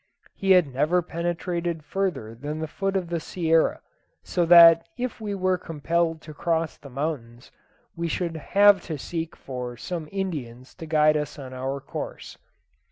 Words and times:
He 0.33 0.53
had 0.53 0.73
never 0.73 1.03
penetrated 1.03 1.85
further 1.85 2.33
than 2.33 2.57
the 2.57 2.67
foot 2.67 2.95
of 2.97 3.09
the 3.09 3.19
Sierra, 3.19 3.81
so 4.23 4.47
that 4.47 4.89
if 4.97 5.21
we 5.21 5.35
were 5.35 5.59
compelled 5.59 6.21
to 6.21 6.33
cross 6.33 6.75
the 6.75 6.89
mountains 6.89 7.51
we 7.95 8.07
should 8.07 8.35
have 8.35 8.81
to 8.85 8.97
seek 8.97 9.35
for 9.35 9.77
some 9.77 10.09
Indians 10.11 10.73
to 10.73 10.87
guide 10.87 11.15
us 11.17 11.37
on 11.37 11.53
our 11.53 11.79
course. 11.79 12.39